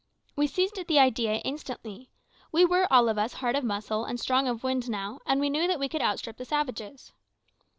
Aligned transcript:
We 0.35 0.47
seized 0.47 0.79
at 0.79 0.87
the 0.87 0.97
idea 0.97 1.33
instantly. 1.45 2.09
We 2.51 2.65
were 2.65 2.91
all 2.91 3.07
of 3.07 3.19
us 3.19 3.33
hard 3.33 3.55
of 3.55 3.63
muscle 3.63 4.03
and 4.03 4.19
strong 4.19 4.47
of 4.47 4.63
wind 4.63 4.89
now, 4.89 5.19
and 5.27 5.39
we 5.39 5.47
knew 5.51 5.67
that 5.67 5.77
we 5.79 5.87
could 5.89 6.01
outstrip 6.01 6.37
the 6.37 6.43
savages. 6.45 7.11